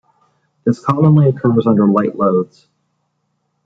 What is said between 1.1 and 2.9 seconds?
occurs under light loads.